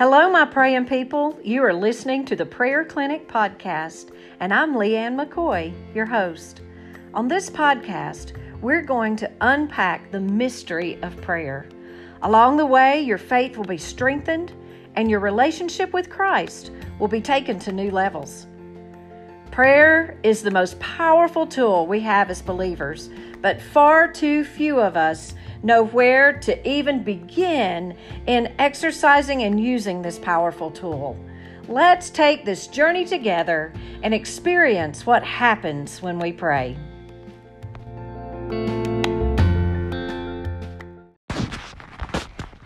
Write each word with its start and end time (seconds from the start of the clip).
Hello, 0.00 0.30
my 0.30 0.46
praying 0.46 0.86
people. 0.86 1.38
You 1.44 1.62
are 1.62 1.74
listening 1.74 2.24
to 2.24 2.34
the 2.34 2.46
Prayer 2.46 2.86
Clinic 2.86 3.28
podcast, 3.28 4.12
and 4.40 4.50
I'm 4.50 4.74
Leighann 4.74 5.14
McCoy, 5.14 5.74
your 5.94 6.06
host. 6.06 6.62
On 7.12 7.28
this 7.28 7.50
podcast, 7.50 8.32
we're 8.62 8.80
going 8.80 9.14
to 9.16 9.30
unpack 9.42 10.10
the 10.10 10.18
mystery 10.18 10.98
of 11.02 11.20
prayer. 11.20 11.68
Along 12.22 12.56
the 12.56 12.64
way, 12.64 13.02
your 13.02 13.18
faith 13.18 13.58
will 13.58 13.66
be 13.66 13.76
strengthened 13.76 14.54
and 14.96 15.10
your 15.10 15.20
relationship 15.20 15.92
with 15.92 16.08
Christ 16.08 16.70
will 16.98 17.06
be 17.06 17.20
taken 17.20 17.58
to 17.58 17.70
new 17.70 17.90
levels. 17.90 18.46
Prayer 19.50 20.16
is 20.22 20.42
the 20.42 20.50
most 20.50 20.78
powerful 20.78 21.44
tool 21.44 21.84
we 21.84 21.98
have 22.00 22.30
as 22.30 22.40
believers, 22.40 23.10
but 23.42 23.60
far 23.60 24.06
too 24.06 24.44
few 24.44 24.78
of 24.78 24.96
us 24.96 25.34
know 25.64 25.82
where 25.86 26.38
to 26.38 26.68
even 26.68 27.02
begin 27.02 27.96
in 28.28 28.54
exercising 28.60 29.42
and 29.42 29.58
using 29.58 30.02
this 30.02 30.20
powerful 30.20 30.70
tool. 30.70 31.18
Let's 31.66 32.10
take 32.10 32.44
this 32.44 32.68
journey 32.68 33.04
together 33.04 33.72
and 34.04 34.14
experience 34.14 35.04
what 35.04 35.24
happens 35.24 36.00
when 36.00 36.20
we 36.20 36.32
pray. 36.32 36.76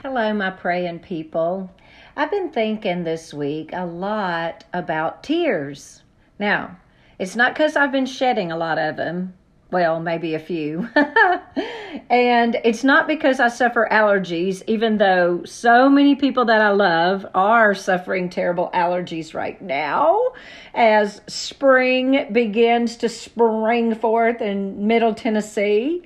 Hello, 0.02 0.34
my 0.34 0.50
praying 0.50 0.98
people. 0.98 1.70
I've 2.14 2.30
been 2.30 2.50
thinking 2.50 3.05
this 3.05 3.32
week 3.32 3.70
a 3.72 3.86
lot 3.86 4.64
about 4.74 5.22
tears. 5.22 6.02
Now, 6.38 6.77
it's 7.18 7.36
not 7.36 7.54
because 7.54 7.77
I've 7.77 7.92
been 7.92 8.06
shedding 8.06 8.50
a 8.50 8.56
lot 8.56 8.78
of 8.78 8.96
them, 8.96 9.34
well, 9.70 10.00
maybe 10.00 10.34
a 10.34 10.38
few. 10.38 10.88
and 12.10 12.56
it's 12.64 12.84
not 12.84 13.06
because 13.06 13.41
I 13.41 13.48
suffer 13.48 13.88
allergies, 13.91 14.62
even 14.66 14.98
though 14.98 15.42
so 15.45 15.88
many 15.88 16.14
people 16.14 16.44
that 16.44 16.61
I 16.61 16.70
love 16.70 17.27
are 17.34 17.75
suffering 17.75 18.30
terrible 18.30 18.70
allergies 18.72 19.34
right 19.34 19.61
now 19.61 20.33
as 20.75 21.20
spring 21.27 22.33
begins 22.33 22.97
to 22.98 23.08
spring 23.08 23.94
forth 23.94 24.41
in 24.41 24.86
Middle 24.86 25.14
Tennessee. 25.14 26.03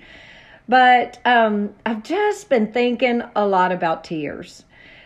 But 0.68 1.18
um, 1.24 1.74
I've 1.86 2.02
just 2.02 2.48
been 2.48 2.72
thinking 2.72 3.22
a 3.34 3.46
lot 3.46 3.72
about 3.72 4.04
tears. 4.04 4.64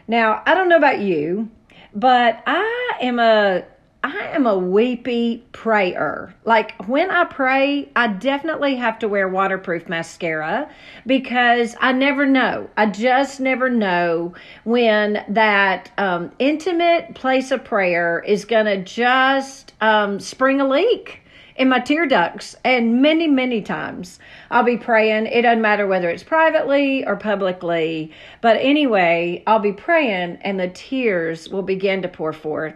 Now, 0.08 0.42
I 0.46 0.54
don't 0.54 0.68
know 0.68 0.76
about 0.76 1.00
you, 1.00 1.50
but 1.94 2.42
I 2.46 2.92
am 3.00 3.18
a 3.18 3.64
I 4.04 4.30
am 4.34 4.48
a 4.48 4.58
weepy 4.58 5.44
prayer. 5.52 6.34
Like 6.44 6.74
when 6.88 7.10
I 7.12 7.24
pray, 7.24 7.88
I 7.94 8.08
definitely 8.08 8.74
have 8.74 8.98
to 8.98 9.08
wear 9.08 9.28
waterproof 9.28 9.88
mascara 9.88 10.68
because 11.06 11.76
I 11.80 11.92
never 11.92 12.26
know. 12.26 12.68
I 12.76 12.86
just 12.86 13.38
never 13.38 13.70
know 13.70 14.34
when 14.64 15.24
that 15.28 15.92
um, 15.98 16.32
intimate 16.40 17.14
place 17.14 17.52
of 17.52 17.64
prayer 17.64 18.24
is 18.26 18.44
going 18.44 18.66
to 18.66 18.82
just 18.82 19.72
um, 19.80 20.18
spring 20.18 20.60
a 20.60 20.68
leak 20.68 21.20
in 21.54 21.68
my 21.68 21.78
tear 21.78 22.06
ducts. 22.06 22.56
And 22.64 23.02
many, 23.02 23.28
many 23.28 23.62
times 23.62 24.18
I'll 24.50 24.64
be 24.64 24.78
praying. 24.78 25.26
It 25.26 25.42
doesn't 25.42 25.62
matter 25.62 25.86
whether 25.86 26.10
it's 26.10 26.24
privately 26.24 27.06
or 27.06 27.14
publicly. 27.14 28.10
But 28.40 28.56
anyway, 28.56 29.44
I'll 29.46 29.60
be 29.60 29.72
praying 29.72 30.38
and 30.40 30.58
the 30.58 30.68
tears 30.68 31.48
will 31.48 31.62
begin 31.62 32.02
to 32.02 32.08
pour 32.08 32.32
forth. 32.32 32.74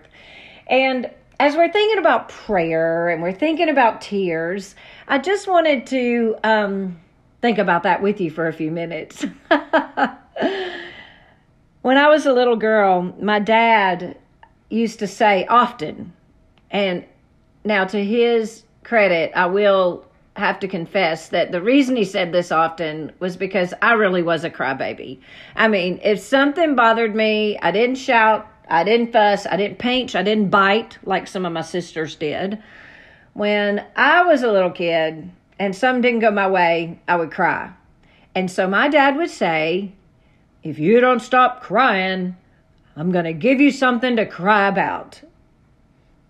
And 0.66 1.10
as 1.38 1.54
we're 1.54 1.70
thinking 1.70 1.98
about 1.98 2.28
prayer 2.28 3.08
and 3.08 3.22
we're 3.22 3.32
thinking 3.32 3.68
about 3.68 4.00
tears, 4.00 4.74
I 5.06 5.18
just 5.18 5.46
wanted 5.46 5.86
to 5.88 6.36
um, 6.44 6.98
think 7.42 7.58
about 7.58 7.82
that 7.84 8.02
with 8.02 8.20
you 8.20 8.30
for 8.30 8.48
a 8.48 8.52
few 8.52 8.70
minutes. 8.70 9.24
when 11.82 11.98
I 11.98 12.08
was 12.08 12.26
a 12.26 12.32
little 12.32 12.56
girl, 12.56 13.14
my 13.20 13.38
dad 13.38 14.16
used 14.70 14.98
to 15.00 15.06
say 15.06 15.46
often, 15.46 16.12
and 16.70 17.04
now 17.64 17.84
to 17.84 18.04
his 18.04 18.64
credit, 18.82 19.32
I 19.36 19.46
will 19.46 20.06
have 20.36 20.60
to 20.60 20.68
confess 20.68 21.28
that 21.30 21.50
the 21.50 21.62
reason 21.62 21.96
he 21.96 22.04
said 22.04 22.32
this 22.32 22.52
often 22.52 23.10
was 23.20 23.36
because 23.36 23.72
I 23.80 23.92
really 23.92 24.22
was 24.22 24.44
a 24.44 24.50
crybaby. 24.50 25.18
I 25.54 25.68
mean, 25.68 25.98
if 26.02 26.20
something 26.20 26.74
bothered 26.74 27.14
me, 27.14 27.58
I 27.60 27.70
didn't 27.70 27.96
shout, 27.96 28.46
I 28.68 28.84
didn't 28.84 29.12
fuss, 29.12 29.46
I 29.46 29.56
didn't 29.56 29.78
pinch, 29.78 30.16
I 30.16 30.22
didn't 30.22 30.50
bite 30.50 30.98
like 31.04 31.26
some 31.26 31.46
of 31.46 31.52
my 31.52 31.62
sisters 31.62 32.16
did. 32.16 32.62
When 33.32 33.84
I 33.94 34.22
was 34.22 34.42
a 34.42 34.50
little 34.50 34.70
kid 34.70 35.30
and 35.58 35.76
some 35.76 36.00
didn't 36.00 36.20
go 36.20 36.30
my 36.30 36.48
way, 36.48 37.00
I 37.06 37.16
would 37.16 37.30
cry. 37.30 37.72
And 38.34 38.50
so 38.50 38.68
my 38.68 38.88
dad 38.88 39.16
would 39.16 39.30
say, 39.30 39.92
If 40.62 40.78
you 40.78 41.00
don't 41.00 41.20
stop 41.20 41.62
crying, 41.62 42.36
I'm 42.96 43.12
going 43.12 43.24
to 43.24 43.32
give 43.32 43.60
you 43.60 43.70
something 43.70 44.16
to 44.16 44.26
cry 44.26 44.68
about. 44.68 45.20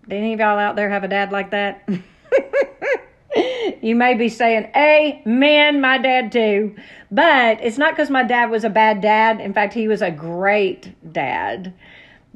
Do 0.08 0.16
any 0.16 0.34
of 0.34 0.41
y'all 0.41 0.58
out 0.58 0.76
there 0.76 0.91
have 0.91 1.04
a 1.04 1.08
dad 1.08 1.32
like 1.32 1.50
that? 1.50 1.88
you 3.82 3.97
may 3.97 4.14
be 4.14 4.28
saying, 4.28 4.70
Amen, 4.76 5.80
my 5.80 5.98
dad 5.98 6.30
too. 6.30 6.76
But 7.10 7.60
it's 7.60 7.78
not 7.78 7.94
because 7.94 8.10
my 8.10 8.22
dad 8.22 8.50
was 8.50 8.64
a 8.64 8.70
bad 8.70 9.00
dad. 9.00 9.41
In 9.41 9.53
fact, 9.53 9.74
he 9.74 9.88
was 9.88 10.03
a 10.03 10.10
great 10.10 10.94
dad. 11.12 11.72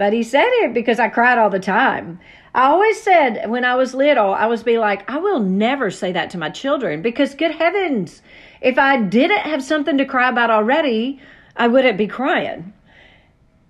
But 0.00 0.14
he 0.14 0.22
said 0.22 0.48
it 0.62 0.72
because 0.72 0.98
I 0.98 1.10
cried 1.10 1.36
all 1.36 1.50
the 1.50 1.60
time. 1.60 2.20
I 2.54 2.68
always 2.68 2.98
said 3.02 3.50
when 3.50 3.66
I 3.66 3.74
was 3.74 3.92
little, 3.92 4.32
I 4.32 4.46
was 4.46 4.62
be 4.62 4.78
like, 4.78 5.08
I 5.10 5.18
will 5.18 5.40
never 5.40 5.90
say 5.90 6.10
that 6.12 6.30
to 6.30 6.38
my 6.38 6.48
children 6.48 7.02
because 7.02 7.34
good 7.34 7.50
heavens, 7.50 8.22
if 8.62 8.78
I 8.78 9.02
didn't 9.02 9.40
have 9.40 9.62
something 9.62 9.98
to 9.98 10.06
cry 10.06 10.30
about 10.30 10.50
already, 10.50 11.20
I 11.54 11.68
wouldn't 11.68 11.98
be 11.98 12.06
crying. 12.06 12.72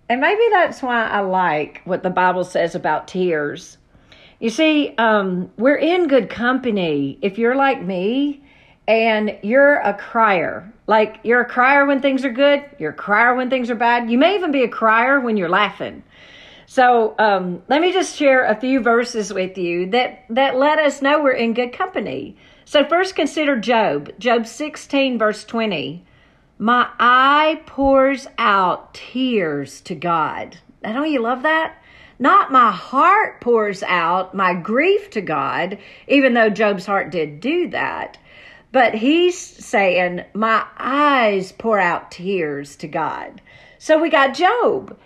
And 0.09 0.21
maybe 0.21 0.43
that's 0.53 0.85
why 0.85 1.09
I 1.09 1.19
like 1.19 1.81
what 1.85 2.05
the 2.05 2.11
Bible 2.11 2.45
says 2.45 2.77
about 2.77 3.09
tears. 3.09 3.79
You 4.39 4.51
see, 4.51 4.95
um, 4.99 5.51
we're 5.57 5.79
in 5.79 6.07
good 6.07 6.31
company. 6.31 7.19
If 7.23 7.39
you're 7.39 7.57
like 7.57 7.83
me 7.83 8.45
and 8.91 9.39
you're 9.43 9.77
a 9.77 9.95
crier, 9.95 10.73
like 10.89 11.21
you're 11.23 11.43
a 11.43 11.49
crier 11.49 11.87
when 11.87 12.03
things 12.03 12.25
are 12.25 12.33
good, 12.33 12.65
you're 12.81 12.91
a 12.91 12.95
crier 12.95 13.37
when 13.37 13.49
things 13.49 13.71
are 13.71 13.77
bad, 13.77 14.11
you 14.11 14.19
may 14.19 14.35
even 14.35 14.51
be 14.51 14.65
a 14.65 14.69
crier 14.69 15.21
when 15.21 15.37
you're 15.37 15.49
laughing. 15.49 16.03
So 16.67 17.15
um, 17.21 17.63
let 17.69 17.81
me 17.81 17.93
just 17.93 18.17
share 18.17 18.45
a 18.45 18.59
few 18.59 18.81
verses 18.81 19.33
with 19.33 19.57
you 19.57 19.91
that, 19.91 20.25
that 20.31 20.57
let 20.57 20.81
us 20.81 21.03
know 21.03 21.23
we're 21.23 21.33
in 21.33 21.55
good 21.55 21.73
company. 21.73 22.37
So 22.65 22.85
first 22.85 23.15
consider 23.15 23.57
Job, 23.61 24.11
Job 24.19 24.45
16, 24.45 25.19
verse 25.19 25.45
20. 25.45 26.05
My 26.59 26.89
eye 26.99 27.63
pours 27.67 28.27
out 28.39 28.93
tears 28.95 29.81
to 29.83 29.95
God. 29.95 30.59
Now, 30.83 30.95
don't 30.95 31.13
you 31.13 31.21
love 31.21 31.43
that? 31.45 31.77
Not 32.19 32.51
my 32.51 32.73
heart 32.73 33.41
pours 33.41 33.85
out 33.85 34.35
my 34.35 34.53
grief 34.53 35.11
to 35.11 35.21
God, 35.21 35.79
even 36.09 36.35
though 36.35 36.51
Job's 36.51 36.87
heart 36.87 37.11
did 37.11 37.39
do 37.39 37.71
that. 37.71 38.19
But 38.73 38.95
he's 38.95 39.39
saying, 39.39 40.25
My 40.35 40.65
eyes 40.79 41.53
pour 41.53 41.79
out 41.79 42.11
tears 42.11 42.77
to 42.77 42.89
God. 42.89 43.41
So 43.79 44.01
we 44.01 44.11
got 44.11 44.35
Job 44.35 44.97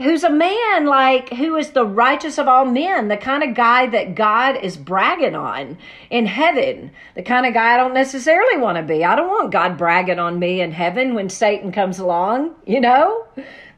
who's 0.00 0.24
a 0.24 0.30
man 0.30 0.86
like 0.86 1.28
who 1.34 1.56
is 1.56 1.70
the 1.70 1.84
righteous 1.84 2.38
of 2.38 2.48
all 2.48 2.64
men, 2.64 3.08
the 3.08 3.16
kind 3.16 3.42
of 3.42 3.54
guy 3.54 3.86
that 3.86 4.14
God 4.14 4.56
is 4.56 4.76
bragging 4.76 5.34
on 5.34 5.76
in 6.08 6.26
heaven, 6.26 6.90
the 7.14 7.22
kind 7.22 7.46
of 7.46 7.52
guy 7.54 7.74
I 7.74 7.76
don't 7.76 7.94
necessarily 7.94 8.56
want 8.56 8.78
to 8.78 8.82
be. 8.82 9.04
I 9.04 9.14
don't 9.14 9.28
want 9.28 9.52
God 9.52 9.76
bragging 9.76 10.18
on 10.18 10.38
me 10.38 10.60
in 10.60 10.72
heaven 10.72 11.14
when 11.14 11.28
Satan 11.28 11.70
comes 11.70 11.98
along, 11.98 12.54
you 12.66 12.80
know? 12.80 13.26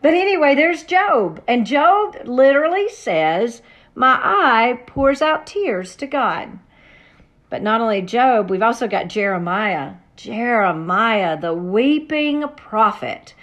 But 0.01 0.15
anyway, 0.15 0.55
there's 0.55 0.85
Job, 0.85 1.43
and 1.47 1.67
Job 1.67 2.17
literally 2.25 2.89
says, 2.89 3.63
My 3.95 4.19
eye 4.23 4.81
pours 4.87 5.23
out 5.23 5.47
tears 5.47 5.97
to 5.97 6.07
God. 6.07 6.59
But 7.53 7.61
not 7.61 7.83
only 7.83 8.01
Job, 8.01 8.49
we've 8.49 8.63
also 8.63 8.89
got 8.89 9.09
Jeremiah. 9.09 9.97
Jeremiah, 10.17 11.39
the 11.39 11.53
weeping 11.53 12.49
prophet 12.57 13.35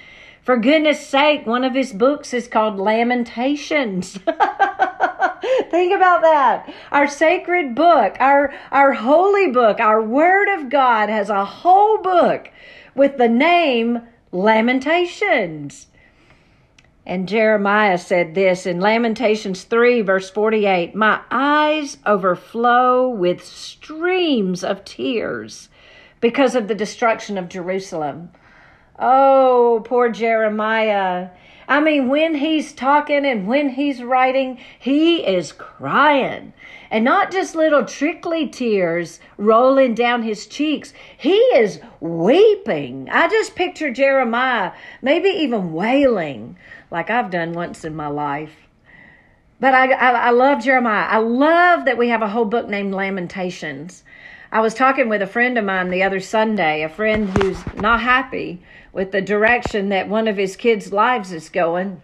for 0.42 0.58
goodness 0.58 1.06
sake, 1.06 1.46
one 1.46 1.64
of 1.64 1.76
his 1.76 1.94
books 1.94 2.34
is 2.34 2.48
called 2.48 2.80
Lamentations. 2.80 4.14
Think 5.70 5.94
about 5.94 6.24
that. 6.24 6.74
Our 6.92 7.08
sacred 7.08 7.76
book, 7.76 8.16
our, 8.20 8.52
our 8.72 8.94
holy 8.94 9.52
book, 9.52 9.80
our 9.80 10.02
Word 10.02 10.48
of 10.60 10.72
God 10.72 11.10
has 11.10 11.30
a 11.30 11.46
whole 11.46 12.02
book 12.02 12.50
with 12.96 13.18
the 13.18 13.30
name 13.30 14.02
Lamentations. 14.32 15.86
And 17.10 17.28
Jeremiah 17.28 17.98
said 17.98 18.36
this 18.36 18.68
in 18.68 18.80
Lamentations 18.80 19.64
3, 19.64 20.02
verse 20.04 20.30
48 20.30 20.94
My 20.94 21.22
eyes 21.32 21.98
overflow 22.06 23.10
with 23.10 23.44
streams 23.44 24.64
of 24.64 24.86
tears 24.86 25.70
because 26.22 26.54
of 26.54 26.68
the 26.68 26.76
destruction 26.76 27.36
of 27.40 27.50
Jerusalem. 27.50 28.30
Oh, 29.00 29.82
poor 29.86 30.12
Jeremiah. 30.12 31.30
I 31.68 31.80
mean, 31.82 32.10
when 32.10 32.36
he's 32.36 32.74
talking 32.74 33.26
and 33.26 33.48
when 33.48 33.70
he's 33.70 34.04
writing, 34.04 34.60
he 34.78 35.26
is 35.26 35.52
crying. 35.52 36.54
And 36.92 37.06
not 37.06 37.32
just 37.32 37.56
little 37.56 37.86
trickly 37.86 38.48
tears 38.48 39.20
rolling 39.38 39.96
down 39.96 40.22
his 40.22 40.46
cheeks. 40.46 40.94
He 41.18 41.38
is 41.38 41.80
weeping. 42.00 43.08
I 43.12 43.28
just 43.30 43.56
picture 43.56 43.92
Jeremiah 43.92 44.74
maybe 45.02 45.30
even 45.30 45.74
wailing, 45.74 46.58
like 46.92 47.10
I've 47.10 47.32
done 47.32 47.54
once 47.54 47.86
in 47.86 47.96
my 47.96 48.08
life. 48.08 48.56
But 49.60 49.74
I, 49.74 49.92
I, 49.92 50.10
I 50.12 50.30
love 50.30 50.64
Jeremiah. 50.64 51.08
I 51.08 51.18
love 51.18 51.86
that 51.86 51.98
we 51.98 52.10
have 52.10 52.22
a 52.22 52.30
whole 52.30 52.46
book 52.46 52.68
named 52.70 52.94
Lamentations. 52.94 54.04
I 54.52 54.62
was 54.62 54.74
talking 54.74 55.10
with 55.10 55.22
a 55.22 55.28
friend 55.28 55.58
of 55.58 55.66
mine 55.66 55.90
the 55.90 56.04
other 56.04 56.20
Sunday, 56.20 56.82
a 56.82 56.90
friend 56.90 57.30
who's 57.38 57.64
not 57.76 58.02
happy 58.02 58.64
with 58.94 59.12
the 59.12 59.22
direction 59.22 59.90
that 59.90 60.10
one 60.10 60.28
of 60.28 60.38
his 60.38 60.56
kids' 60.56 60.92
lives 60.92 61.32
is 61.32 61.50
going. 61.50 62.02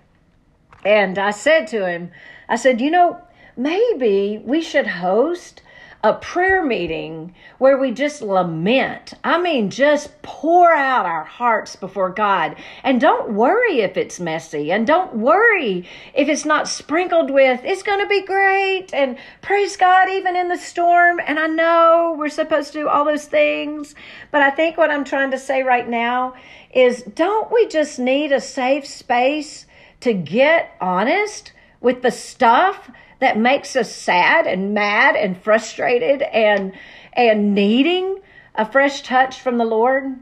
And 0.85 1.17
I 1.17 1.31
said 1.31 1.67
to 1.67 1.87
him, 1.87 2.11
I 2.47 2.57
said, 2.57 2.81
you 2.81 2.91
know, 2.91 3.19
maybe 3.57 4.39
we 4.43 4.61
should 4.61 4.85
host 4.85 5.63
a 6.05 6.13
prayer 6.13 6.63
meeting 6.63 7.33
where 7.57 7.79
we 7.79 7.89
just 7.89 8.21
lament. 8.21 9.15
I 9.23 9.41
mean, 9.41 9.71
just 9.71 10.21
pour 10.21 10.71
out 10.71 11.07
our 11.07 11.23
hearts 11.23 11.75
before 11.75 12.11
God. 12.11 12.57
And 12.83 13.01
don't 13.01 13.33
worry 13.33 13.79
if 13.79 13.97
it's 13.97 14.19
messy. 14.19 14.71
And 14.71 14.85
don't 14.85 15.15
worry 15.15 15.89
if 16.13 16.29
it's 16.29 16.45
not 16.45 16.67
sprinkled 16.67 17.31
with, 17.31 17.59
it's 17.63 17.81
going 17.81 18.01
to 18.01 18.07
be 18.07 18.21
great. 18.21 18.93
And 18.93 19.17
praise 19.41 19.77
God, 19.77 20.07
even 20.07 20.35
in 20.35 20.47
the 20.47 20.59
storm. 20.59 21.19
And 21.25 21.39
I 21.39 21.47
know 21.47 22.15
we're 22.15 22.29
supposed 22.29 22.73
to 22.73 22.81
do 22.81 22.87
all 22.87 23.03
those 23.03 23.25
things. 23.25 23.95
But 24.29 24.43
I 24.43 24.51
think 24.51 24.77
what 24.77 24.91
I'm 24.91 25.05
trying 25.05 25.31
to 25.31 25.39
say 25.39 25.63
right 25.63 25.89
now 25.89 26.35
is 26.71 27.01
don't 27.01 27.51
we 27.51 27.67
just 27.67 27.97
need 27.97 28.31
a 28.31 28.39
safe 28.39 28.85
space 28.85 29.65
to 30.01 30.13
get 30.13 30.75
honest 30.79 31.51
with 31.81 32.03
the 32.03 32.11
stuff 32.11 32.91
that 33.19 33.37
makes 33.37 33.75
us 33.75 33.93
sad 33.93 34.47
and 34.47 34.73
mad 34.73 35.15
and 35.15 35.37
frustrated 35.37 36.21
and 36.21 36.73
and 37.13 37.55
needing 37.55 38.19
a 38.55 38.69
fresh 38.69 39.01
touch 39.01 39.39
from 39.39 39.57
the 39.57 39.65
Lord? 39.65 40.19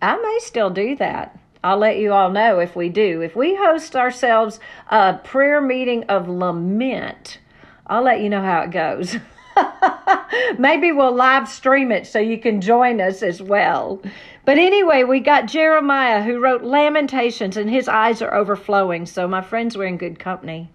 I 0.00 0.16
may 0.16 0.38
still 0.40 0.70
do 0.70 0.96
that. 0.96 1.38
I'll 1.62 1.78
let 1.78 1.96
you 1.96 2.12
all 2.12 2.30
know 2.30 2.58
if 2.58 2.76
we 2.76 2.90
do. 2.90 3.22
If 3.22 3.34
we 3.34 3.54
host 3.54 3.96
ourselves 3.96 4.60
a 4.88 5.14
prayer 5.14 5.62
meeting 5.62 6.04
of 6.04 6.28
lament, 6.28 7.38
I'll 7.86 8.02
let 8.02 8.20
you 8.20 8.28
know 8.28 8.42
how 8.42 8.60
it 8.60 8.70
goes. 8.70 9.16
Maybe 10.58 10.92
we'll 10.92 11.14
live 11.14 11.48
stream 11.48 11.90
it 11.90 12.06
so 12.06 12.18
you 12.18 12.38
can 12.38 12.60
join 12.60 13.00
us 13.00 13.22
as 13.22 13.40
well. 13.40 14.02
But 14.44 14.58
anyway, 14.58 15.04
we 15.04 15.20
got 15.20 15.46
Jeremiah 15.46 16.22
who 16.22 16.38
wrote 16.38 16.62
Lamentations 16.62 17.56
and 17.56 17.70
his 17.70 17.88
eyes 17.88 18.20
are 18.20 18.34
overflowing. 18.34 19.06
So, 19.06 19.26
my 19.26 19.40
friends, 19.40 19.76
we're 19.76 19.86
in 19.86 19.96
good 19.96 20.18
company. 20.18 20.70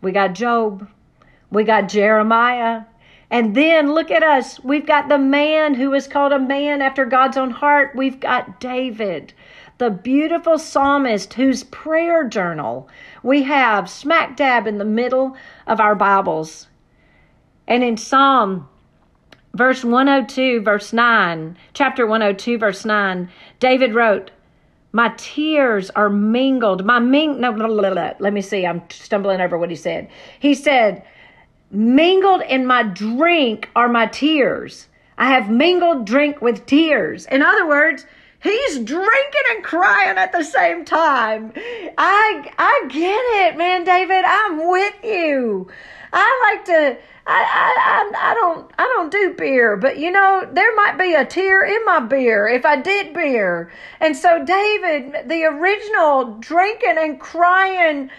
We 0.00 0.12
got 0.12 0.34
Job. 0.34 0.88
We 1.50 1.64
got 1.64 1.88
Jeremiah. 1.88 2.82
And 3.30 3.54
then 3.54 3.92
look 3.92 4.10
at 4.10 4.22
us. 4.22 4.58
We've 4.64 4.86
got 4.86 5.08
the 5.08 5.18
man 5.18 5.74
who 5.74 5.92
is 5.94 6.08
called 6.08 6.32
a 6.32 6.38
man 6.38 6.82
after 6.82 7.04
God's 7.04 7.36
own 7.36 7.50
heart. 7.50 7.94
We've 7.94 8.18
got 8.18 8.60
David, 8.60 9.32
the 9.78 9.90
beautiful 9.90 10.58
psalmist 10.58 11.34
whose 11.34 11.64
prayer 11.64 12.26
journal 12.28 12.88
we 13.22 13.44
have 13.44 13.88
smack 13.88 14.36
dab 14.36 14.66
in 14.66 14.78
the 14.78 14.84
middle 14.84 15.36
of 15.66 15.80
our 15.80 15.94
Bibles. 15.94 16.66
And 17.68 17.84
in 17.84 17.96
Psalm 17.96 18.68
verse 19.54 19.84
102, 19.84 20.62
verse 20.62 20.92
9, 20.92 21.56
chapter 21.74 22.06
102, 22.06 22.58
verse 22.58 22.84
9, 22.84 23.28
David 23.58 23.94
wrote, 23.94 24.30
my 24.92 25.12
tears 25.16 25.90
are 25.90 26.10
mingled. 26.10 26.84
My 26.84 26.98
ming 26.98 27.40
no 27.40 27.52
blah, 27.52 27.68
blah, 27.68 27.90
blah. 27.90 28.12
let 28.18 28.32
me 28.32 28.40
see. 28.40 28.66
I'm 28.66 28.82
stumbling 28.90 29.40
over 29.40 29.56
what 29.56 29.70
he 29.70 29.76
said. 29.76 30.08
He 30.38 30.54
said, 30.54 31.04
mingled 31.70 32.42
in 32.42 32.66
my 32.66 32.82
drink 32.82 33.70
are 33.76 33.88
my 33.88 34.06
tears. 34.06 34.88
I 35.16 35.28
have 35.28 35.50
mingled 35.50 36.06
drink 36.06 36.40
with 36.40 36.66
tears. 36.66 37.26
In 37.26 37.42
other 37.42 37.68
words, 37.68 38.06
he's 38.42 38.78
drinking 38.78 39.46
and 39.50 39.62
crying 39.62 40.18
at 40.18 40.32
the 40.32 40.42
same 40.42 40.84
time. 40.84 41.52
I 41.98 42.50
I 42.58 42.84
get 42.88 43.20
it, 43.46 43.56
man, 43.58 43.84
David. 43.84 44.24
I'm 44.24 44.70
with 44.70 44.94
you. 45.04 45.68
I 46.12 46.54
like 46.54 46.64
to 46.66 46.98
I, 47.26 47.42
I, 47.42 48.30
I, 48.30 48.34
don't 48.34 48.70
I 48.78 48.82
don't 48.82 49.12
do 49.12 49.34
beer, 49.34 49.76
but 49.76 49.98
you 49.98 50.10
know 50.10 50.48
there 50.52 50.74
might 50.74 50.98
be 50.98 51.14
a 51.14 51.24
tear 51.24 51.64
in 51.64 51.84
my 51.84 52.00
beer 52.00 52.48
if 52.48 52.64
I 52.64 52.80
did 52.80 53.14
beer. 53.14 53.72
And 54.00 54.16
so 54.16 54.44
David, 54.44 55.28
the 55.28 55.44
original 55.44 56.38
drinking 56.38 56.96
and 56.98 57.20
crying 57.20 58.10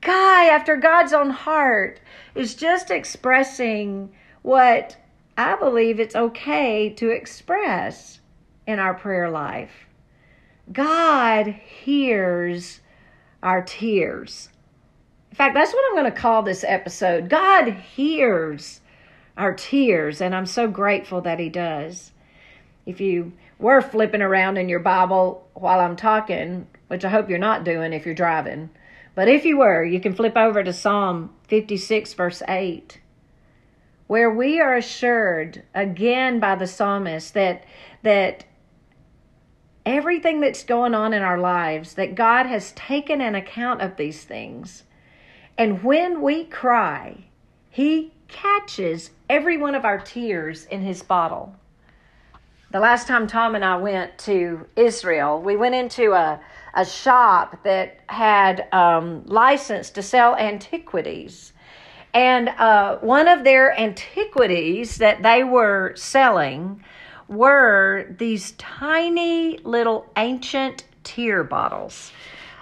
guy 0.00 0.46
after 0.46 0.76
God's 0.76 1.12
own 1.12 1.30
heart, 1.30 2.00
is 2.34 2.54
just 2.54 2.90
expressing 2.90 4.12
what 4.42 4.96
I 5.36 5.56
believe 5.56 5.98
it's 5.98 6.16
okay 6.16 6.90
to 6.90 7.10
express 7.10 8.20
in 8.66 8.78
our 8.78 8.94
prayer 8.94 9.30
life. 9.30 9.86
God 10.72 11.46
hears 11.46 12.80
our 13.42 13.62
tears. 13.62 14.49
In 15.30 15.36
fact, 15.36 15.54
that's 15.54 15.72
what 15.72 15.84
I'm 15.88 15.94
going 15.94 16.12
to 16.12 16.20
call 16.20 16.42
this 16.42 16.64
episode. 16.66 17.28
God 17.28 17.72
hears 17.72 18.80
our 19.36 19.54
tears, 19.54 20.20
and 20.20 20.34
I'm 20.34 20.46
so 20.46 20.68
grateful 20.68 21.20
that 21.22 21.38
He 21.38 21.48
does. 21.48 22.12
If 22.84 23.00
you 23.00 23.32
were 23.58 23.80
flipping 23.80 24.22
around 24.22 24.56
in 24.56 24.68
your 24.68 24.80
Bible 24.80 25.48
while 25.54 25.80
I'm 25.80 25.96
talking, 25.96 26.66
which 26.88 27.04
I 27.04 27.10
hope 27.10 27.28
you're 27.28 27.38
not 27.38 27.64
doing 27.64 27.92
if 27.92 28.04
you're 28.04 28.14
driving, 28.14 28.70
but 29.14 29.28
if 29.28 29.44
you 29.44 29.58
were, 29.58 29.84
you 29.84 30.00
can 30.00 30.14
flip 30.14 30.36
over 30.36 30.64
to 30.64 30.72
Psalm 30.72 31.30
56, 31.48 32.14
verse 32.14 32.42
8, 32.48 33.00
where 34.08 34.30
we 34.30 34.60
are 34.60 34.74
assured 34.74 35.62
again 35.74 36.40
by 36.40 36.56
the 36.56 36.66
psalmist 36.66 37.34
that, 37.34 37.64
that 38.02 38.44
everything 39.86 40.40
that's 40.40 40.64
going 40.64 40.94
on 40.94 41.12
in 41.12 41.22
our 41.22 41.38
lives, 41.38 41.94
that 41.94 42.14
God 42.14 42.46
has 42.46 42.72
taken 42.72 43.20
an 43.20 43.34
account 43.34 43.80
of 43.80 43.96
these 43.96 44.24
things 44.24 44.84
and 45.60 45.82
when 45.82 46.22
we 46.22 46.44
cry, 46.44 47.18
He 47.68 48.14
catches 48.28 49.10
every 49.28 49.58
one 49.58 49.74
of 49.74 49.84
our 49.84 49.98
tears 49.98 50.64
in 50.64 50.80
His 50.80 51.02
bottle. 51.02 51.54
The 52.70 52.80
last 52.80 53.06
time 53.06 53.26
Tom 53.26 53.54
and 53.54 53.62
I 53.62 53.76
went 53.76 54.16
to 54.20 54.66
Israel, 54.74 55.42
we 55.42 55.56
went 55.56 55.74
into 55.74 56.12
a, 56.12 56.40
a 56.72 56.86
shop 56.86 57.62
that 57.64 58.00
had 58.06 58.72
um, 58.72 59.26
license 59.26 59.90
to 59.90 60.02
sell 60.02 60.34
antiquities. 60.34 61.52
And 62.14 62.48
uh, 62.48 62.96
one 63.02 63.28
of 63.28 63.44
their 63.44 63.78
antiquities 63.78 64.96
that 64.96 65.22
they 65.22 65.44
were 65.44 65.92
selling 65.94 66.82
were 67.28 68.06
these 68.16 68.52
tiny 68.52 69.58
little 69.58 70.10
ancient 70.16 70.84
tear 71.04 71.44
bottles. 71.44 72.12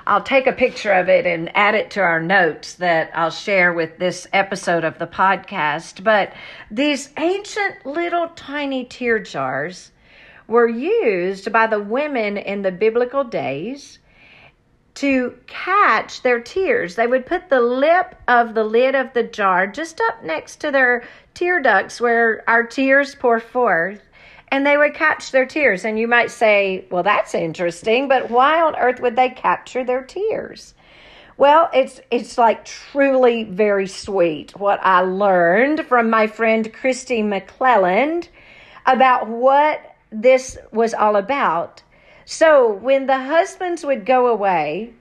I'll 0.09 0.23
take 0.23 0.47
a 0.47 0.53
picture 0.53 0.93
of 0.93 1.11
it 1.11 1.27
and 1.27 1.55
add 1.55 1.75
it 1.75 1.91
to 1.91 2.01
our 2.01 2.19
notes 2.19 2.77
that 2.77 3.11
I'll 3.15 3.31
share 3.31 3.75
with 3.75 3.99
this 3.99 4.27
episode 4.33 4.83
of 4.83 4.99
the 4.99 5.07
podcast. 5.07 6.03
But 6.03 6.33
these 6.71 7.11
ancient 7.19 7.85
little 7.85 8.29
tiny 8.29 8.87
tear 8.87 9.19
jars 9.19 9.91
were 10.47 10.67
used 10.67 11.53
by 11.53 11.67
the 11.67 11.79
women 11.79 12.39
in 12.39 12.63
the 12.63 12.73
biblical 12.73 13.23
days 13.23 13.99
to 14.95 15.35
catch 15.47 16.23
their 16.23 16.41
tears. 16.41 16.95
They 16.95 17.07
would 17.07 17.27
put 17.27 17.51
the 17.51 17.61
lip 17.61 18.15
of 18.27 18.55
the 18.55 18.65
lid 18.65 18.95
of 18.95 19.13
the 19.13 19.25
jar 19.25 19.67
just 19.67 20.01
up 20.01 20.25
next 20.25 20.57
to 20.63 20.71
their 20.71 21.07
tear 21.35 21.61
ducts 21.61 22.01
where 22.01 22.43
our 22.49 22.67
tears 22.67 23.15
pour 23.15 23.41
forth 23.41 24.01
and 24.51 24.67
they 24.67 24.77
would 24.77 24.95
catch 24.95 25.31
their 25.31 25.47
tears. 25.47 25.85
And 25.85 25.99
you 25.99 26.09
might 26.09 26.31
say, 26.31 26.85
well, 26.91 27.03
that's 27.03 27.35
interesting, 27.35 28.09
but 28.09 28.31
why 28.31 28.61
on 28.61 28.77
earth 28.77 29.01
would 29.01 29.17
they 29.17 29.31
capture 29.31 29.85
their 29.85 30.03
tears? 30.03 30.75
Well, 31.37 31.71
it's 31.73 32.01
it's 32.11 32.37
like 32.37 32.65
truly 32.65 33.45
very 33.45 33.87
sweet 33.87 34.59
what 34.59 34.81
I 34.83 35.03
learned 35.03 35.87
from 35.87 36.11
my 36.11 36.27
friend 36.27 36.73
Christy 36.73 37.23
McClelland 37.23 38.29
about 38.87 39.29
what 39.29 39.81
this 40.11 40.59
was 40.73 40.95
all 40.95 41.15
about. 41.15 41.83
So, 42.25 42.73
when 42.73 43.07
the 43.07 43.19
husbands 43.19 43.85
would 43.85 44.05
go 44.05 44.27
away 44.27 44.93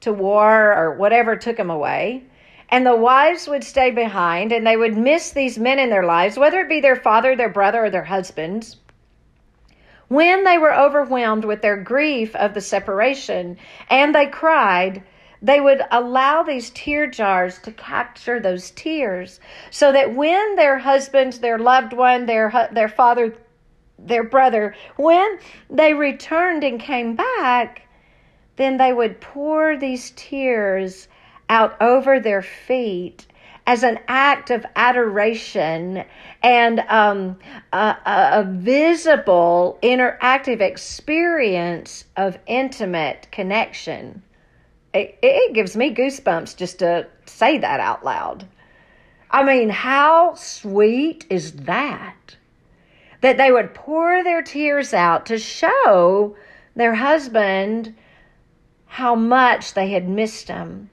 to 0.00 0.12
war 0.12 0.74
or 0.74 0.96
whatever 0.96 1.36
took 1.36 1.56
them 1.58 1.70
away, 1.70 2.24
and 2.70 2.84
the 2.84 2.96
wives 2.96 3.46
would 3.46 3.62
stay 3.62 3.92
behind 3.92 4.50
and 4.50 4.66
they 4.66 4.76
would 4.76 4.96
miss 4.96 5.30
these 5.30 5.58
men 5.58 5.78
in 5.78 5.90
their 5.90 6.04
lives, 6.04 6.36
whether 6.36 6.58
it 6.58 6.68
be 6.68 6.80
their 6.80 6.96
father, 6.96 7.36
their 7.36 7.48
brother, 7.48 7.84
or 7.84 7.90
their 7.90 8.04
husbands, 8.04 8.78
when 10.08 10.44
they 10.44 10.58
were 10.58 10.74
overwhelmed 10.74 11.44
with 11.44 11.62
their 11.62 11.76
grief 11.76 12.34
of 12.36 12.54
the 12.54 12.60
separation 12.60 13.56
and 13.88 14.14
they 14.14 14.26
cried, 14.26 15.02
they 15.42 15.60
would 15.60 15.82
allow 15.90 16.42
these 16.42 16.70
tear 16.70 17.06
jars 17.06 17.58
to 17.58 17.72
capture 17.72 18.40
those 18.40 18.70
tears 18.70 19.40
so 19.70 19.92
that 19.92 20.14
when 20.14 20.56
their 20.56 20.78
husband, 20.78 21.34
their 21.34 21.58
loved 21.58 21.92
one, 21.92 22.26
their, 22.26 22.68
their 22.72 22.88
father, 22.88 23.34
their 23.98 24.24
brother, 24.24 24.74
when 24.96 25.38
they 25.68 25.92
returned 25.92 26.64
and 26.64 26.80
came 26.80 27.14
back, 27.14 27.82
then 28.56 28.76
they 28.76 28.92
would 28.92 29.20
pour 29.20 29.76
these 29.76 30.12
tears 30.16 31.08
out 31.48 31.76
over 31.80 32.20
their 32.20 32.42
feet 32.42 33.26
as 33.66 33.82
an 33.82 33.98
act 34.08 34.50
of 34.50 34.66
adoration 34.76 36.04
and 36.42 36.80
um, 36.80 37.38
a, 37.72 37.96
a 38.06 38.44
visible 38.46 39.78
interactive 39.82 40.60
experience 40.60 42.04
of 42.16 42.38
intimate 42.46 43.26
connection. 43.32 44.22
it, 44.92 45.18
it 45.22 45.54
gives 45.54 45.76
me 45.76 45.94
goosebumps 45.94 46.56
just 46.56 46.78
to 46.80 47.06
say 47.26 47.58
that 47.58 47.80
out 47.80 48.04
loud. 48.04 48.46
I 49.30 49.42
mean, 49.42 49.68
how 49.68 50.34
sweet 50.34 51.26
is 51.28 51.52
that? 51.52 52.36
That 53.20 53.36
they 53.36 53.50
would 53.50 53.74
pour 53.74 54.22
their 54.22 54.42
tears 54.42 54.94
out 54.94 55.26
to 55.26 55.38
show 55.38 56.36
their 56.76 56.94
husband 56.94 57.96
how 58.86 59.16
much 59.16 59.74
they 59.74 59.88
had 59.88 60.08
missed 60.08 60.46
him. 60.46 60.90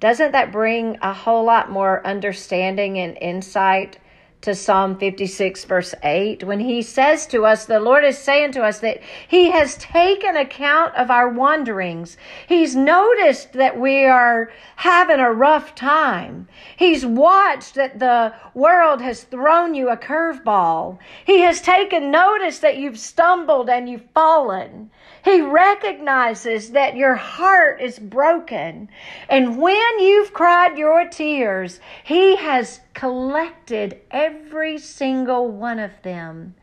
Doesn't 0.00 0.32
that 0.32 0.50
bring 0.50 0.96
a 1.02 1.12
whole 1.12 1.44
lot 1.44 1.70
more 1.70 2.04
understanding 2.06 2.98
and 2.98 3.18
insight 3.18 3.98
to 4.40 4.54
Psalm 4.54 4.96
56, 4.96 5.64
verse 5.64 5.94
8, 6.02 6.44
when 6.44 6.60
he 6.60 6.80
says 6.80 7.26
to 7.26 7.44
us, 7.44 7.66
the 7.66 7.78
Lord 7.78 8.04
is 8.04 8.16
saying 8.16 8.52
to 8.52 8.62
us 8.62 8.78
that 8.78 9.02
he 9.28 9.50
has 9.50 9.76
taken 9.76 10.34
account 10.34 10.94
of 10.94 11.10
our 11.10 11.28
wanderings. 11.28 12.16
He's 12.48 12.74
noticed 12.74 13.52
that 13.52 13.78
we 13.78 14.06
are 14.06 14.50
having 14.76 15.20
a 15.20 15.30
rough 15.30 15.74
time. 15.74 16.48
He's 16.78 17.04
watched 17.04 17.74
that 17.74 17.98
the 17.98 18.32
world 18.54 19.02
has 19.02 19.24
thrown 19.24 19.74
you 19.74 19.90
a 19.90 19.96
curveball. 19.98 20.98
He 21.26 21.40
has 21.40 21.60
taken 21.60 22.10
notice 22.10 22.60
that 22.60 22.78
you've 22.78 22.98
stumbled 22.98 23.68
and 23.68 23.90
you've 23.90 24.08
fallen. 24.14 24.90
He 25.24 25.40
recognizes 25.42 26.70
that 26.70 26.96
your 26.96 27.14
heart 27.14 27.80
is 27.80 27.98
broken. 27.98 28.88
And 29.28 29.58
when 29.58 29.98
you've 29.98 30.32
cried 30.32 30.78
your 30.78 31.08
tears, 31.08 31.80
He 32.04 32.36
has 32.36 32.80
collected 32.94 34.00
every 34.10 34.78
single 34.78 35.48
one 35.48 35.78
of 35.78 35.90
them 36.02 36.54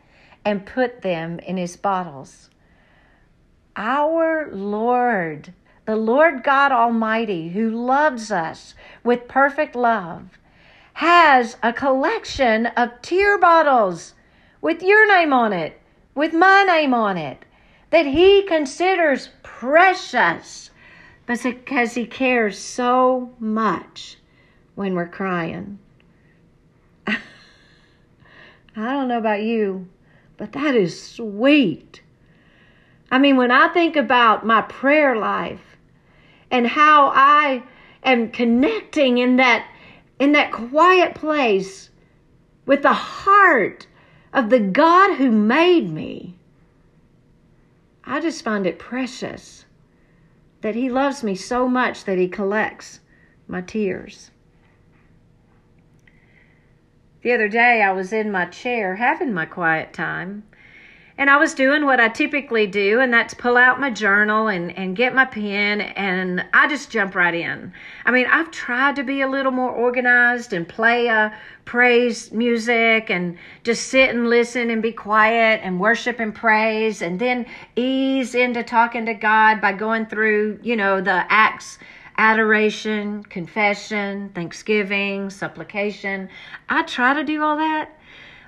and 0.43 0.65
put 0.65 1.01
them 1.01 1.39
in 1.39 1.57
His 1.57 1.77
bottles. 1.77 2.49
Our 3.75 4.49
Lord, 4.51 5.53
the 5.85 5.95
Lord 5.95 6.43
God 6.43 6.71
Almighty, 6.71 7.49
who 7.49 7.69
loves 7.69 8.31
us 8.31 8.73
with 9.03 9.27
perfect 9.27 9.75
love, 9.75 10.39
has 10.93 11.57
a 11.61 11.71
collection 11.71 12.65
of 12.65 13.01
tear 13.03 13.37
bottles 13.37 14.15
with 14.61 14.81
your 14.81 15.07
name 15.07 15.31
on 15.31 15.53
it, 15.53 15.79
with 16.15 16.33
my 16.33 16.63
name 16.63 16.95
on 16.95 17.17
it 17.17 17.45
that 17.89 18.06
he 18.06 18.44
considers 18.44 19.29
precious 19.44 20.72
because 21.25 21.94
he 21.94 22.06
cares 22.06 22.58
so 22.58 23.34
much 23.39 24.17
when 24.75 24.94
we're 24.94 25.08
crying. 25.08 25.79
I 27.08 27.17
don't 28.75 29.08
know 29.08 29.17
about 29.17 29.41
you, 29.41 29.88
but 30.38 30.53
that 30.53 30.75
is 30.75 31.01
sweet. 31.01 32.01
I 33.10 33.20
mean, 33.20 33.38
when 33.38 33.51
I 33.51 33.70
think 33.70 33.96
about 33.96 34.46
my 34.46 34.62
prayer 34.62 35.15
life 35.15 35.77
and 36.51 36.67
how 36.67 37.12
I 37.13 37.63
am 38.03 38.32
connecting 38.32 39.17
in 39.17 39.38
that 39.38 39.67
in 40.20 40.32
that 40.32 40.51
quiet 40.51 41.13
place 41.13 41.89
with 42.65 42.82
the 42.82 42.94
heart 42.94 43.88
of 44.34 44.50
the 44.50 44.60
God 44.60 45.15
who 45.15 45.32
made 45.32 45.91
me, 45.91 46.37
I 48.09 48.21
just 48.21 48.41
find 48.41 48.65
it 48.65 48.79
precious 48.79 49.65
that 50.61 50.75
He 50.75 50.89
loves 50.89 51.23
me 51.23 51.35
so 51.35 51.67
much 51.67 52.05
that 52.05 52.17
He 52.17 52.29
collects 52.29 53.01
my 53.47 53.61
tears. 53.61 54.31
The 57.21 57.33
other 57.33 57.49
day, 57.49 57.81
I 57.81 57.91
was 57.91 58.13
in 58.13 58.31
my 58.31 58.45
chair 58.45 58.95
having 58.95 59.33
my 59.33 59.45
quiet 59.45 59.91
time 59.91 60.43
and 61.17 61.29
I 61.31 61.38
was 61.38 61.55
doing 61.55 61.86
what 61.86 62.00
I 62.00 62.09
typically 62.09 62.67
do, 62.67 63.00
and 63.00 63.12
that's 63.12 63.33
pull 63.33 63.57
out 63.57 63.79
my 63.79 63.89
journal 63.89 64.47
and, 64.50 64.77
and 64.77 64.95
get 64.95 65.15
my 65.15 65.25
pen, 65.25 65.81
and 65.81 66.45
I 66.53 66.67
just 66.67 66.91
jump 66.91 67.15
right 67.15 67.33
in. 67.33 67.74
I 68.05 68.12
mean, 68.12 68.27
I've 68.27 68.51
tried 68.51 68.95
to 68.97 69.03
be 69.03 69.21
a 69.21 69.27
little 69.27 69.51
more 69.51 69.71
organized 69.71 70.53
and 70.53 70.67
play 70.67 71.07
a 71.07 71.36
praise 71.65 72.31
music 72.31 73.09
and 73.09 73.38
just 73.63 73.88
sit 73.88 74.12
and 74.12 74.29
listen 74.29 74.69
and 74.69 74.81
be 74.81 74.91
quiet 74.91 75.62
and 75.63 75.79
worship 75.79 76.19
and 76.19 76.36
praise, 76.36 77.01
and 77.01 77.19
then 77.19 77.47
ease 77.75 78.36
into 78.36 78.62
talking 78.62 79.07
to 79.07 79.15
God 79.15 79.59
by 79.59 79.74
going 79.74 80.05
through, 80.05 80.59
you 80.62 80.75
know, 80.75 81.01
the 81.01 81.25
acts 81.31 81.79
adoration, 82.19 83.24
confession, 83.24 84.29
thanksgiving, 84.29 85.29
supplication. 85.29 86.29
I 86.67 86.81
try 86.83 87.13
to 87.13 87.24
do 87.24 87.43
all 87.43 87.57
that, 87.57 87.91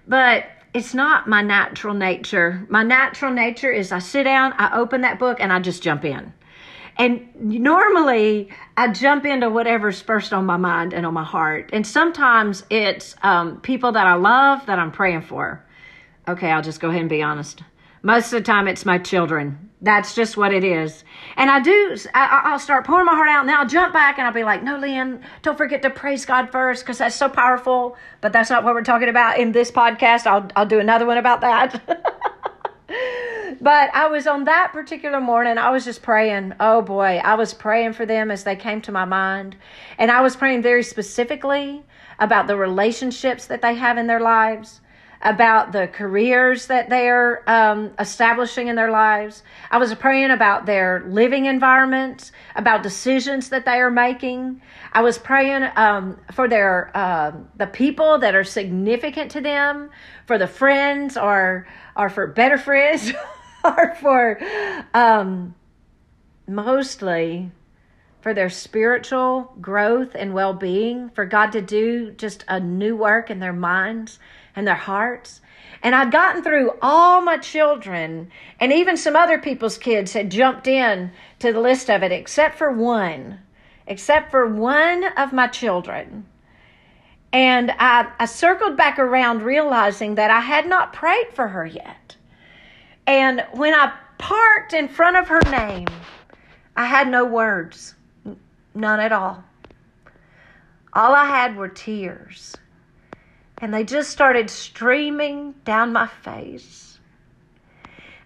but 0.07 0.45
it's 0.73 0.93
not 0.93 1.27
my 1.27 1.41
natural 1.41 1.93
nature. 1.93 2.65
My 2.69 2.83
natural 2.83 3.33
nature 3.33 3.71
is 3.71 3.91
I 3.91 3.99
sit 3.99 4.23
down, 4.23 4.53
I 4.57 4.77
open 4.77 5.01
that 5.01 5.19
book, 5.19 5.37
and 5.39 5.51
I 5.51 5.59
just 5.59 5.81
jump 5.81 6.05
in. 6.05 6.33
And 6.97 7.33
normally 7.35 8.49
I 8.75 8.91
jump 8.91 9.25
into 9.25 9.49
whatever's 9.49 10.01
first 10.01 10.33
on 10.33 10.45
my 10.45 10.57
mind 10.57 10.93
and 10.93 11.05
on 11.05 11.13
my 11.13 11.23
heart. 11.23 11.69
And 11.71 11.87
sometimes 11.87 12.65
it's 12.69 13.15
um, 13.23 13.61
people 13.61 13.93
that 13.93 14.05
I 14.05 14.15
love 14.15 14.65
that 14.65 14.79
I'm 14.79 14.91
praying 14.91 15.21
for. 15.21 15.65
Okay, 16.27 16.51
I'll 16.51 16.61
just 16.61 16.81
go 16.81 16.89
ahead 16.89 17.01
and 17.01 17.09
be 17.09 17.21
honest. 17.23 17.63
Most 18.01 18.27
of 18.27 18.31
the 18.31 18.41
time 18.41 18.67
it's 18.67 18.85
my 18.85 18.97
children 18.97 19.69
that's 19.81 20.13
just 20.13 20.35
what 20.35 20.53
it 20.53 20.63
is. 20.63 21.03
And 21.37 21.49
I 21.49 21.59
do, 21.61 21.95
I, 22.13 22.51
will 22.51 22.59
start 22.59 22.85
pouring 22.85 23.05
my 23.05 23.15
heart 23.15 23.29
out 23.29 23.41
and 23.41 23.49
then 23.49 23.55
I'll 23.55 23.67
jump 23.67 23.93
back 23.93 24.17
and 24.17 24.27
I'll 24.27 24.33
be 24.33 24.43
like, 24.43 24.61
no, 24.61 24.77
Lynn, 24.77 25.21
don't 25.41 25.57
forget 25.57 25.81
to 25.83 25.89
praise 25.89 26.25
God 26.25 26.51
first 26.51 26.83
because 26.83 26.97
that's 26.97 27.15
so 27.15 27.29
powerful. 27.29 27.95
But 28.19 28.33
that's 28.33 28.49
not 28.49 28.63
what 28.63 28.73
we're 28.73 28.83
talking 28.83 29.09
about 29.09 29.39
in 29.39 29.53
this 29.53 29.71
podcast. 29.71 30.27
I'll, 30.27 30.49
I'll 30.55 30.65
do 30.65 30.79
another 30.79 31.05
one 31.05 31.17
about 31.17 31.41
that. 31.41 31.81
but 33.61 33.95
I 33.95 34.07
was 34.07 34.27
on 34.27 34.43
that 34.45 34.73
particular 34.73 35.21
morning, 35.21 35.57
I 35.57 35.69
was 35.69 35.85
just 35.85 36.01
praying. 36.01 36.55
Oh 36.59 36.81
boy, 36.81 37.21
I 37.23 37.35
was 37.35 37.53
praying 37.53 37.93
for 37.93 38.05
them 38.05 38.31
as 38.31 38.43
they 38.43 38.57
came 38.57 38.81
to 38.81 38.91
my 38.91 39.05
mind. 39.05 39.55
And 39.97 40.11
I 40.11 40.21
was 40.21 40.35
praying 40.35 40.61
very 40.61 40.83
specifically 40.83 41.83
about 42.19 42.47
the 42.47 42.57
relationships 42.57 43.45
that 43.45 43.61
they 43.61 43.75
have 43.75 43.97
in 43.97 44.07
their 44.07 44.19
lives 44.19 44.81
about 45.21 45.73
the 45.73 45.87
careers 45.87 46.67
that 46.67 46.89
they're 46.89 47.43
um, 47.49 47.91
establishing 47.99 48.67
in 48.67 48.75
their 48.75 48.91
lives. 48.91 49.43
I 49.69 49.77
was 49.77 49.93
praying 49.95 50.31
about 50.31 50.65
their 50.65 51.03
living 51.07 51.45
environments, 51.45 52.31
about 52.55 52.83
decisions 52.83 53.49
that 53.49 53.65
they 53.65 53.81
are 53.81 53.91
making. 53.91 54.61
I 54.93 55.01
was 55.01 55.17
praying 55.17 55.69
um, 55.75 56.19
for 56.31 56.47
their 56.47 56.91
uh, 56.95 57.33
the 57.57 57.67
people 57.67 58.19
that 58.19 58.33
are 58.33 58.45
significant 58.45 59.31
to 59.31 59.41
them, 59.41 59.89
for 60.25 60.37
the 60.37 60.47
friends, 60.47 61.17
or 61.17 61.67
or 61.97 62.09
for 62.09 62.27
better 62.27 62.57
friends, 62.57 63.11
or 63.63 63.95
for 63.95 64.39
um, 64.93 65.53
mostly 66.47 67.51
for 68.21 68.33
their 68.33 68.49
spiritual 68.49 69.53
growth 69.61 70.13
and 70.15 70.33
well 70.33 70.53
being, 70.53 71.09
for 71.09 71.25
God 71.25 71.51
to 71.51 71.61
do 71.61 72.11
just 72.11 72.43
a 72.47 72.59
new 72.59 72.95
work 72.95 73.29
in 73.29 73.39
their 73.39 73.53
minds 73.53 74.19
and 74.59 74.67
their 74.67 74.75
hearts. 74.75 75.41
And 75.81 75.95
I'd 75.95 76.11
gotten 76.11 76.43
through 76.43 76.73
all 76.81 77.21
my 77.21 77.37
children, 77.37 78.29
and 78.59 78.73
even 78.73 78.97
some 78.97 79.15
other 79.15 79.39
people's 79.39 79.77
kids 79.77 80.11
had 80.11 80.29
jumped 80.29 80.67
in 80.67 81.11
to 81.39 81.53
the 81.53 81.61
list 81.61 81.89
of 81.89 82.03
it, 82.03 82.11
except 82.11 82.57
for 82.57 82.69
one, 82.69 83.39
except 83.87 84.29
for 84.29 84.45
one 84.45 85.05
of 85.17 85.31
my 85.31 85.47
children. 85.47 86.25
And 87.31 87.71
I, 87.79 88.11
I 88.19 88.25
circled 88.25 88.75
back 88.75 88.99
around 88.99 89.43
realizing 89.43 90.15
that 90.15 90.29
I 90.29 90.41
had 90.41 90.67
not 90.67 90.91
prayed 90.91 91.29
for 91.33 91.47
her 91.47 91.65
yet. 91.65 92.17
And 93.07 93.45
when 93.53 93.73
I 93.73 93.93
parked 94.17 94.73
in 94.73 94.89
front 94.89 95.15
of 95.15 95.29
her 95.29 95.41
name, 95.49 95.87
I 96.75 96.85
had 96.85 97.07
no 97.07 97.23
words, 97.23 97.95
none 98.75 98.99
at 98.99 99.13
all. 99.13 99.41
All 100.91 101.13
I 101.13 101.25
had 101.25 101.55
were 101.55 101.69
tears 101.69 102.57
and 103.61 103.73
they 103.73 103.83
just 103.83 104.09
started 104.09 104.49
streaming 104.49 105.53
down 105.65 105.93
my 105.93 106.07
face. 106.07 106.89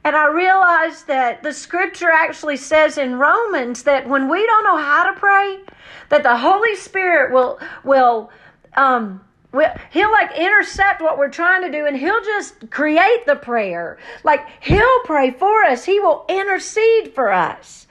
And 0.04 0.16
I 0.16 0.28
realized 0.28 1.08
that 1.08 1.44
the 1.44 1.54
scripture 1.54 2.12
actually 2.12 2.58
says 2.58 2.98
in 2.98 3.18
Romans 3.18 3.84
that 3.84 4.08
when 4.08 4.28
we 4.30 4.46
don't 4.46 4.64
know 4.64 4.78
how 4.78 5.10
to 5.12 5.20
pray, 5.20 5.60
that 6.10 6.24
the 6.24 6.38
Holy 6.38 6.76
Spirit 6.76 7.32
will 7.32 7.60
will 7.84 8.30
um 8.76 9.22
he'll 9.92 10.12
like 10.12 10.36
intercept 10.38 11.02
what 11.02 11.18
we're 11.18 11.30
trying 11.30 11.62
to 11.62 11.72
do 11.72 11.86
and 11.86 11.96
he'll 11.96 12.24
just 12.24 12.70
create 12.70 13.26
the 13.26 13.36
prayer. 13.36 13.98
Like 14.24 14.42
he'll 14.62 15.00
pray 15.06 15.32
for 15.32 15.64
us. 15.64 15.86
He 15.86 16.00
will 16.00 16.26
intercede 16.28 17.14
for 17.14 17.32
us. 17.32 17.83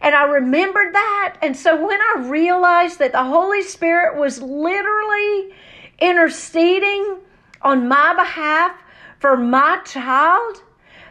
And 0.00 0.14
I 0.14 0.24
remembered 0.24 0.94
that. 0.94 1.36
And 1.42 1.56
so 1.56 1.74
when 1.86 2.00
I 2.00 2.26
realized 2.26 2.98
that 3.00 3.12
the 3.12 3.24
Holy 3.24 3.62
Spirit 3.62 4.18
was 4.18 4.40
literally 4.40 5.52
interceding 5.98 7.18
on 7.62 7.88
my 7.88 8.14
behalf 8.14 8.72
for 9.18 9.36
my 9.36 9.80
child, 9.84 10.62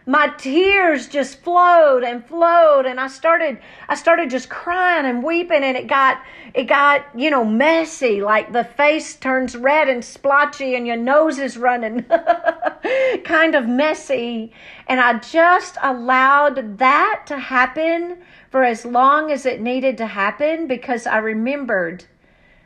my 0.08 0.30
tears 0.38 1.10
just 1.10 1.44
flowed 1.44 2.02
and 2.02 2.26
flowed 2.26 2.86
and 2.86 2.98
I 2.98 3.08
started 3.08 3.60
I 3.90 3.96
started 3.96 4.30
just 4.30 4.50
crying 4.50 5.06
and 5.06 5.22
weeping 5.22 5.64
and 5.64 5.76
it 5.76 5.88
got 5.88 6.22
it 6.54 6.64
got, 6.64 7.06
you 7.14 7.30
know, 7.30 7.44
messy, 7.44 8.22
like 8.22 8.54
the 8.54 8.64
face 8.64 9.18
turns 9.18 9.56
red 9.58 9.90
and 9.90 10.04
splotchy 10.04 10.76
and 10.76 10.88
your 10.88 10.96
nose 10.96 11.40
is 11.40 11.58
running. 11.58 12.06
kind 13.26 13.54
of 13.54 13.68
messy. 13.68 14.54
And 14.88 15.02
I 15.02 15.20
just 15.20 15.78
allowed 15.84 16.78
that 16.78 17.24
to 17.28 17.38
happen 17.38 18.20
for 18.50 18.64
as 18.64 18.86
long 18.86 19.30
as 19.30 19.46
it 19.46 19.60
needed 19.60 19.98
to 19.98 20.08
happen 20.08 20.68
because 20.68 21.06
I 21.06 21.18
remembered 21.18 22.06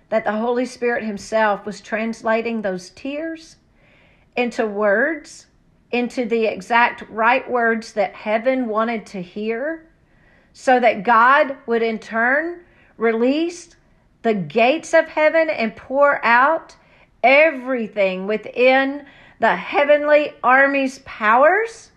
that 0.10 0.26
the 0.26 0.34
Holy 0.34 0.66
Spirit 0.66 1.04
Himself 1.04 1.66
was 1.66 1.82
translating 1.82 2.62
those 2.62 2.92
tears 2.92 3.56
into 4.36 4.68
words 4.68 5.48
into 5.92 6.26
the 6.26 6.46
exact 6.46 7.04
right 7.10 7.50
words 7.50 7.94
that 7.94 8.14
heaven 8.14 8.68
wanted 8.68 9.06
to 9.08 9.22
hear, 9.22 9.88
so 10.54 10.80
that 10.80 11.04
God 11.04 11.58
would 11.66 11.82
in 11.82 12.00
turn 12.00 12.62
release 12.98 13.76
the 14.22 14.34
gates 14.34 14.94
of 14.94 15.08
heaven 15.08 15.50
and 15.50 15.76
pour 15.76 16.24
out 16.24 16.76
everything 17.24 18.28
within 18.28 19.06
the 19.40 19.56
heavenly 19.56 20.34
army's 20.44 21.00
powers 21.00 21.92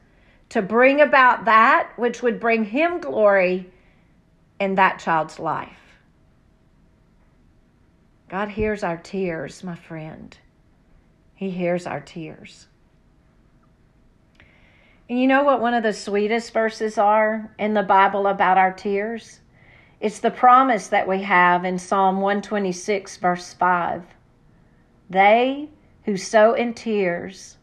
to 0.49 0.63
bring 0.63 1.01
about 1.01 1.45
that 1.45 1.93
which 1.97 2.23
would 2.23 2.41
bring 2.41 2.65
him 2.65 3.01
glory 3.01 3.71
in 4.61 4.77
that 4.77 4.99
child's 4.99 5.39
life. 5.39 5.77
God 8.29 8.49
hears 8.49 8.83
our 8.83 8.97
tears, 8.97 9.63
my 9.63 9.77
friend. 9.77 10.37
He 11.35 11.51
hears 11.51 11.87
our 11.87 12.01
tears. 12.01 12.67
And 15.09 15.21
you 15.21 15.27
know 15.27 15.43
what 15.45 15.61
one 15.61 15.75
of 15.75 15.83
the 15.83 15.93
sweetest 15.93 16.53
verses 16.53 16.97
are 16.97 17.55
in 17.59 17.75
the 17.75 17.83
Bible 17.83 18.27
about 18.27 18.57
our 18.57 18.73
tears? 18.73 19.41
It's 20.01 20.19
the 20.19 20.31
promise 20.31 20.89
that 20.89 21.07
we 21.07 21.23
have 21.23 21.65
in 21.65 21.79
Psalm 21.79 22.21
126, 22.21 23.19
verse 23.19 23.53
5. 23.53 24.03
They 25.11 25.69
who 26.05 26.17
sow 26.17 26.55
in 26.55 26.75
tears 26.75 27.59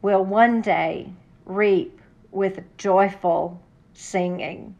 will 0.00 0.24
one 0.24 0.62
day 0.62 1.12
reap 1.44 2.00
with 2.30 2.64
joyful 2.76 3.60
singing. 3.92 4.74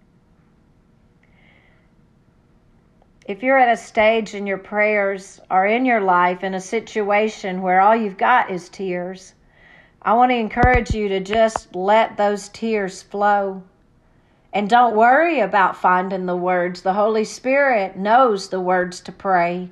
If 3.29 3.43
you're 3.43 3.59
at 3.59 3.71
a 3.71 3.77
stage 3.77 4.33
in 4.33 4.47
your 4.47 4.57
prayers 4.57 5.39
or 5.51 5.67
in 5.67 5.85
your 5.85 6.01
life 6.01 6.43
in 6.43 6.55
a 6.55 6.61
situation 6.63 7.61
where 7.61 7.79
all 7.79 7.95
you've 7.95 8.17
got 8.17 8.51
is 8.51 8.71
tears, 8.71 9.35
I 10.01 10.15
want 10.15 10.31
to 10.31 10.37
encourage 10.37 10.95
you 10.95 11.11
to 11.11 11.21
just 11.21 11.77
let 11.77 12.17
those 12.17 12.49
tears 12.49 13.03
flow. 13.03 13.65
And 14.55 14.71
don't 14.71 14.97
worry 14.97 15.41
about 15.41 15.77
finding 15.77 16.25
the 16.25 16.39
words. 16.39 16.81
The 16.81 16.95
Holy 16.95 17.25
Spirit 17.25 17.99
knows 17.99 18.49
the 18.49 18.63
words 18.63 18.99
to 19.03 19.13
pray 19.13 19.69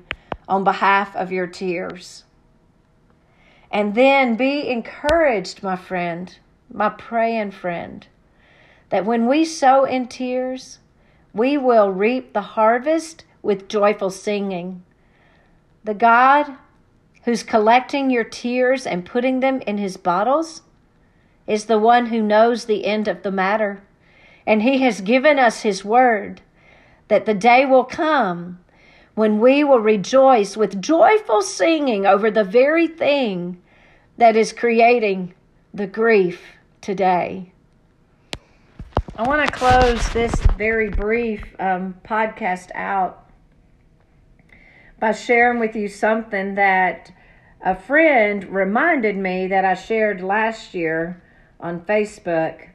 on 0.47 0.63
behalf 0.63 1.15
of 1.15 1.31
your 1.31 1.47
tears. 1.47 2.25
And 3.71 3.95
then 3.95 4.35
be 4.35 4.69
encouraged, 4.69 5.63
my 5.63 5.77
friend, 5.77 6.37
my 6.71 6.89
praying 6.89 7.51
friend, 7.51 8.05
that 8.89 9.03
when 9.03 9.25
we 9.25 9.45
sow 9.45 9.83
in 9.83 10.07
tears, 10.07 10.77
we 11.33 11.57
will 11.57 11.89
reap 11.89 12.33
the 12.33 12.41
harvest 12.41 13.23
with 13.47 13.69
joyful 13.69 14.09
singing. 14.09 14.83
The 15.85 15.93
God 15.93 16.57
who's 17.23 17.43
collecting 17.43 18.09
your 18.09 18.25
tears 18.25 18.85
and 18.85 19.05
putting 19.05 19.39
them 19.39 19.61
in 19.61 19.77
his 19.77 19.95
bottles 19.95 20.63
is 21.47 21.63
the 21.65 21.79
one 21.79 22.07
who 22.07 22.21
knows 22.21 22.65
the 22.65 22.85
end 22.85 23.07
of 23.07 23.23
the 23.23 23.31
matter. 23.31 23.81
And 24.45 24.63
he 24.63 24.79
has 24.79 24.99
given 24.99 25.39
us 25.39 25.61
his 25.61 25.85
word 25.85 26.41
that 27.07 27.25
the 27.25 27.33
day 27.33 27.65
will 27.65 27.85
come 27.85 28.59
when 29.15 29.39
we 29.39 29.63
will 29.63 29.79
rejoice 29.79 30.57
with 30.57 30.81
joyful 30.81 31.41
singing 31.41 32.05
over 32.05 32.29
the 32.29 32.43
very 32.43 32.85
thing 32.85 33.61
that 34.17 34.35
is 34.35 34.51
creating 34.51 35.33
the 35.73 35.87
grief 35.87 36.41
today. 36.81 37.53
I 39.15 39.23
want 39.23 39.47
to 39.47 39.53
close 39.53 40.09
this 40.09 40.35
very 40.57 40.89
brief 40.89 41.45
um, 41.59 41.95
podcast 42.03 42.71
out 42.75 43.23
by 44.99 45.11
sharing 45.11 45.59
with 45.59 45.75
you 45.75 45.87
something 45.87 46.55
that 46.55 47.11
a 47.61 47.75
friend 47.75 48.43
reminded 48.45 49.17
me 49.17 49.47
that 49.47 49.65
I 49.65 49.73
shared 49.73 50.21
last 50.21 50.73
year 50.73 51.21
on 51.59 51.81
Facebook. 51.81 52.69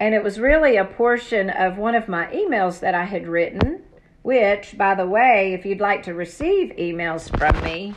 And 0.00 0.14
it 0.14 0.24
was 0.24 0.40
really 0.40 0.76
a 0.76 0.84
portion 0.84 1.50
of 1.50 1.78
one 1.78 1.94
of 1.94 2.08
my 2.08 2.26
emails 2.26 2.80
that 2.80 2.94
I 2.94 3.04
had 3.04 3.26
written, 3.26 3.82
which, 4.22 4.76
by 4.76 4.94
the 4.94 5.06
way, 5.06 5.52
if 5.52 5.64
you'd 5.64 5.80
like 5.80 6.02
to 6.04 6.14
receive 6.14 6.74
emails 6.76 7.30
from 7.38 7.62
me, 7.62 7.94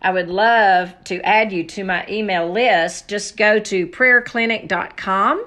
I 0.00 0.12
would 0.12 0.28
love 0.28 0.94
to 1.04 1.20
add 1.22 1.52
you 1.52 1.64
to 1.64 1.84
my 1.84 2.06
email 2.08 2.50
list. 2.50 3.08
Just 3.08 3.36
go 3.36 3.58
to 3.58 3.86
prayerclinic.com 3.88 5.44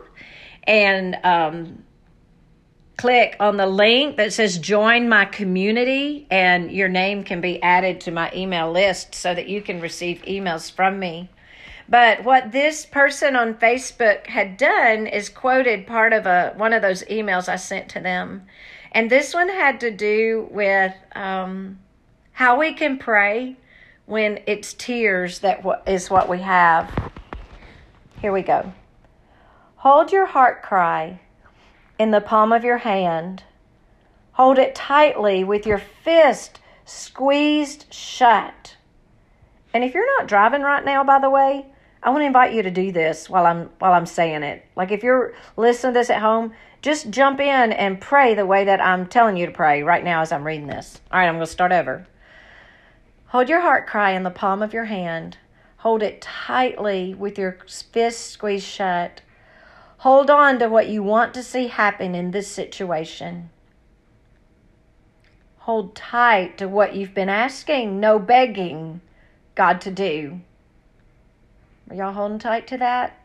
and 0.66 1.18
um, 1.24 1.84
click 3.02 3.36
on 3.40 3.58
the 3.58 3.66
link 3.66 4.16
that 4.18 4.32
says 4.32 4.60
join 4.60 5.10
my 5.10 5.26
community 5.26 6.28
and 6.30 6.72
your 6.72 6.88
name 6.88 7.24
can 7.24 7.42
be 7.42 7.60
added 7.64 8.00
to 8.00 8.12
my 8.12 8.32
email 8.32 8.72
list 8.72 9.16
so 9.16 9.34
that 9.34 9.50
you 9.50 9.60
can 9.60 9.82
receive 9.82 10.22
emails 10.22 10.72
from 10.72 11.00
me. 11.00 11.28
But 11.90 12.24
what 12.24 12.52
this 12.52 12.86
person 12.86 13.36
on 13.36 13.56
Facebook 13.56 14.28
had 14.28 14.56
done 14.56 15.08
is 15.08 15.30
quoted 15.30 15.88
part 15.88 16.14
of 16.14 16.28
a 16.28 16.54
one 16.58 16.74
of 16.74 16.84
those 16.84 17.02
emails 17.06 17.50
I 17.50 17.56
sent 17.56 17.90
to 17.90 18.00
them. 18.00 18.44
And 18.92 19.10
this 19.10 19.34
one 19.34 19.50
had 19.50 19.80
to 19.80 19.90
do 19.90 20.48
with 20.52 20.94
um, 21.16 21.80
how 22.34 22.60
we 22.60 22.72
can 22.72 23.00
pray 23.00 23.58
when 24.06 24.42
it's 24.46 24.76
tears 24.76 25.40
that 25.40 25.66
is 25.88 26.12
what 26.12 26.30
we 26.30 26.42
have. 26.42 26.94
Here 28.22 28.32
we 28.32 28.44
go. 28.44 28.72
Hold 29.78 30.12
your 30.12 30.28
heart 30.28 30.62
cry 30.62 31.20
in 32.02 32.10
the 32.10 32.20
palm 32.20 32.52
of 32.52 32.64
your 32.64 32.80
hand. 32.80 33.44
Hold 34.32 34.58
it 34.58 34.74
tightly 34.74 35.44
with 35.44 35.68
your 35.68 35.78
fist 35.78 36.60
squeezed 36.84 37.94
shut. 37.94 38.76
And 39.72 39.84
if 39.84 39.94
you're 39.94 40.18
not 40.18 40.28
driving 40.28 40.64
right 40.64 40.84
now, 40.84 41.04
by 41.04 41.20
the 41.20 41.30
way, 41.30 41.68
I 42.02 42.10
want 42.10 42.24
to 42.24 42.26
invite 42.26 42.54
you 42.54 42.64
to 42.64 42.72
do 42.72 42.92
this 42.92 43.30
while 43.30 43.46
I'm 43.46 43.70
while 43.78 43.94
I'm 43.94 44.08
saying 44.08 44.42
it. 44.42 44.66
Like 44.76 44.90
if 44.90 45.04
you're 45.04 45.36
listening 45.56 45.94
to 45.94 46.00
this 46.00 46.10
at 46.10 46.24
home, 46.24 46.54
just 46.82 47.12
jump 47.12 47.40
in 47.40 47.72
and 47.72 48.02
pray 48.02 48.34
the 48.34 48.48
way 48.48 48.66
that 48.66 48.84
I'm 48.84 49.06
telling 49.06 49.38
you 49.38 49.46
to 49.46 49.52
pray 49.52 49.84
right 49.84 50.04
now 50.04 50.22
as 50.22 50.32
I'm 50.32 50.44
reading 50.44 50.66
this. 50.66 51.00
All 51.12 51.20
right, 51.20 51.28
I'm 51.28 51.36
going 51.36 51.46
to 51.46 51.52
start 51.52 51.72
over. 51.72 52.08
Hold 53.28 53.48
your 53.48 53.62
heart 53.62 53.86
cry 53.86 54.12
in 54.12 54.24
the 54.24 54.32
palm 54.32 54.64
of 54.64 54.74
your 54.74 54.86
hand. 54.86 55.38
Hold 55.78 56.02
it 56.02 56.20
tightly 56.20 57.14
with 57.14 57.38
your 57.38 57.60
fist 57.92 58.32
squeezed 58.32 58.66
shut. 58.66 59.22
Hold 60.02 60.32
on 60.32 60.58
to 60.58 60.68
what 60.68 60.90
you 60.90 61.04
want 61.04 61.32
to 61.36 61.44
see 61.44 61.68
happen 61.68 62.16
in 62.16 62.32
this 62.32 62.48
situation. 62.48 63.52
Hold 65.60 65.94
tight 65.94 66.58
to 66.58 66.68
what 66.68 66.96
you've 66.96 67.14
been 67.14 67.30
asking, 67.30 68.00
no 68.00 68.18
begging 68.18 69.02
God 69.54 69.80
to 69.82 69.92
do. 69.92 70.42
Are 71.88 71.96
y'all 71.96 72.14
holding 72.14 72.40
tight 72.40 72.66
to 72.70 72.80
that? 72.80 73.20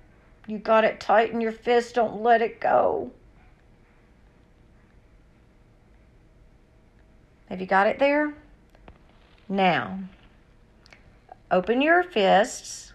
You 0.47 0.59
got 0.59 0.85
it 0.85 1.01
tight 1.01 1.33
in 1.33 1.41
your 1.41 1.51
fist, 1.51 1.95
don't 1.95 2.21
let 2.23 2.43
it 2.43 2.61
go. 2.61 3.11
Have 7.49 7.63
you 7.63 7.67
got 7.67 7.87
it 7.87 7.99
there? 7.99 8.35
Now, 9.49 10.01
open 11.51 11.81
your 11.81 12.03
fists 12.03 12.93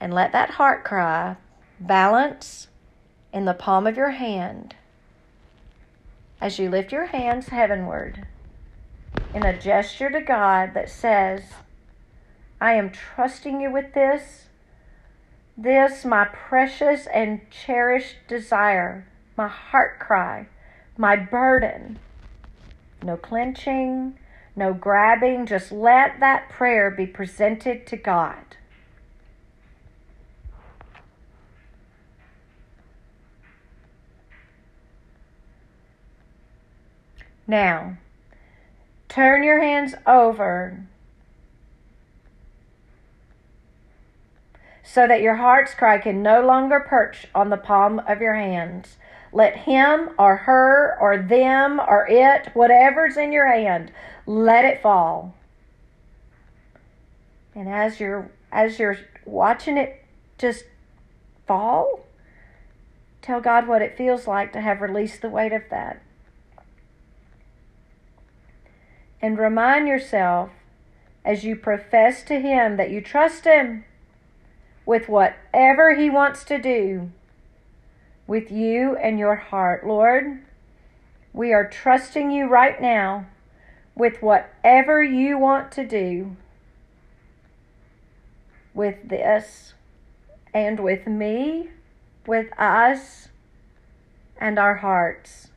and 0.00 0.12
let 0.12 0.32
that 0.32 0.50
heart 0.50 0.82
cry 0.82 1.36
balance 1.78 2.68
in 3.32 3.44
the 3.44 3.54
palm 3.54 3.86
of 3.86 3.96
your 3.96 4.10
hand 4.10 4.74
as 6.40 6.58
you 6.58 6.70
lift 6.70 6.92
your 6.92 7.06
hands 7.06 7.48
heavenward 7.48 8.26
in 9.34 9.44
a 9.44 9.58
gesture 9.58 10.10
to 10.10 10.20
God 10.20 10.72
that 10.74 10.88
says, 10.88 11.42
I 12.60 12.74
am 12.74 12.90
trusting 12.90 13.60
you 13.60 13.70
with 13.70 13.92
this, 13.94 14.46
this, 15.56 16.04
my 16.04 16.24
precious 16.26 17.06
and 17.06 17.40
cherished 17.50 18.16
desire, 18.28 19.06
my 19.36 19.48
heart 19.48 19.98
cry, 19.98 20.46
my 20.96 21.16
burden. 21.16 21.98
No 23.02 23.16
clenching, 23.16 24.18
no 24.54 24.72
grabbing, 24.72 25.46
just 25.46 25.70
let 25.70 26.18
that 26.20 26.48
prayer 26.48 26.90
be 26.90 27.06
presented 27.06 27.86
to 27.88 27.96
God. 27.96 28.56
Now, 37.46 37.98
turn 39.08 39.42
your 39.42 39.60
hands 39.60 39.94
over. 40.06 40.86
so 44.96 45.06
that 45.06 45.20
your 45.20 45.34
heart's 45.34 45.74
cry 45.74 45.98
can 45.98 46.22
no 46.22 46.40
longer 46.40 46.80
perch 46.80 47.26
on 47.34 47.50
the 47.50 47.56
palm 47.58 48.00
of 48.08 48.22
your 48.22 48.32
hands. 48.32 48.96
Let 49.30 49.54
him 49.54 50.08
or 50.18 50.36
her 50.36 50.96
or 50.98 51.18
them 51.18 51.78
or 51.80 52.06
it, 52.08 52.48
whatever's 52.54 53.18
in 53.18 53.30
your 53.30 53.46
hand, 53.46 53.92
let 54.24 54.64
it 54.64 54.80
fall. 54.80 55.34
And 57.54 57.68
as 57.68 58.00
you're 58.00 58.30
as 58.50 58.78
you're 58.78 58.96
watching 59.26 59.76
it 59.76 60.02
just 60.38 60.64
fall, 61.46 62.06
tell 63.20 63.42
God 63.42 63.68
what 63.68 63.82
it 63.82 63.98
feels 63.98 64.26
like 64.26 64.54
to 64.54 64.62
have 64.62 64.80
released 64.80 65.20
the 65.20 65.28
weight 65.28 65.52
of 65.52 65.64
that. 65.68 66.00
And 69.20 69.38
remind 69.38 69.88
yourself 69.88 70.50
as 71.24 71.44
you 71.44 71.56
profess 71.56 72.22
to 72.24 72.40
Him 72.40 72.76
that 72.76 72.90
you 72.90 73.00
trust 73.00 73.44
Him 73.44 73.84
with 74.84 75.08
whatever 75.08 75.94
He 75.94 76.08
wants 76.08 76.44
to 76.44 76.58
do 76.58 77.10
with 78.26 78.50
you 78.50 78.96
and 78.96 79.18
your 79.18 79.36
heart. 79.36 79.86
Lord, 79.86 80.42
we 81.32 81.52
are 81.52 81.68
trusting 81.68 82.30
you 82.30 82.46
right 82.46 82.80
now 82.80 83.26
with 83.94 84.22
whatever 84.22 85.02
you 85.02 85.38
want 85.38 85.72
to 85.72 85.86
do 85.86 86.36
with 88.74 89.08
this 89.08 89.74
and 90.52 90.80
with 90.80 91.06
me, 91.06 91.70
with 92.26 92.48
us 92.58 93.28
and 94.38 94.58
our 94.58 94.76
hearts. 94.76 95.48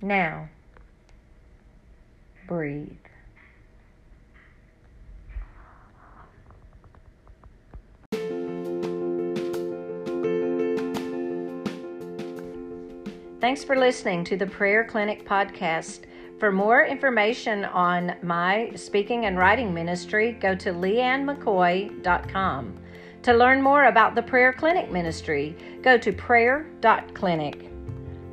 Now, 0.00 0.50
breathe. 2.46 2.88
Thanks 13.40 13.62
for 13.62 13.76
listening 13.76 14.24
to 14.24 14.38
the 14.38 14.46
Prayer 14.46 14.84
Clinic 14.84 15.28
podcast. 15.28 16.06
For 16.40 16.50
more 16.50 16.84
information 16.84 17.66
on 17.66 18.16
my 18.22 18.72
speaking 18.74 19.26
and 19.26 19.36
writing 19.36 19.74
ministry, 19.74 20.32
go 20.32 20.54
to 20.54 20.70
leighannmccoy.com. 20.70 22.80
To 23.22 23.34
learn 23.34 23.62
more 23.62 23.84
about 23.84 24.14
the 24.14 24.22
Prayer 24.22 24.54
Clinic 24.54 24.90
ministry, 24.90 25.54
go 25.82 25.98
to 25.98 26.12
prayer.clinic. 26.12 27.73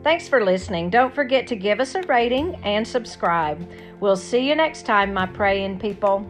Thanks 0.03 0.27
for 0.27 0.43
listening. 0.43 0.89
Don't 0.89 1.13
forget 1.13 1.45
to 1.47 1.55
give 1.55 1.79
us 1.79 1.93
a 1.93 2.01
rating 2.03 2.55
and 2.63 2.87
subscribe. 2.87 3.69
We'll 3.99 4.17
see 4.17 4.47
you 4.47 4.55
next 4.55 4.85
time, 4.87 5.13
my 5.13 5.27
praying 5.27 5.79
people. 5.79 6.25